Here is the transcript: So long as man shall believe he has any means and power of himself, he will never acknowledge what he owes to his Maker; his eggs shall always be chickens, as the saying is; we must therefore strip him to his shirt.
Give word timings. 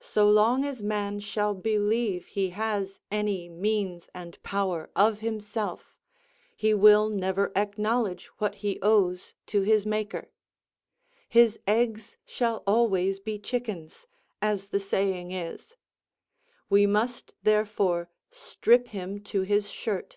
So 0.00 0.26
long 0.26 0.64
as 0.64 0.80
man 0.80 1.20
shall 1.20 1.52
believe 1.54 2.24
he 2.28 2.48
has 2.48 2.98
any 3.10 3.46
means 3.50 4.08
and 4.14 4.42
power 4.42 4.88
of 4.96 5.18
himself, 5.18 5.94
he 6.56 6.72
will 6.72 7.10
never 7.10 7.52
acknowledge 7.54 8.28
what 8.38 8.54
he 8.64 8.80
owes 8.80 9.34
to 9.48 9.60
his 9.60 9.84
Maker; 9.84 10.30
his 11.28 11.58
eggs 11.66 12.16
shall 12.24 12.62
always 12.66 13.20
be 13.20 13.38
chickens, 13.38 14.06
as 14.40 14.68
the 14.68 14.80
saying 14.80 15.30
is; 15.32 15.76
we 16.70 16.86
must 16.86 17.34
therefore 17.42 18.08
strip 18.30 18.88
him 18.88 19.20
to 19.24 19.42
his 19.42 19.68
shirt. 19.68 20.16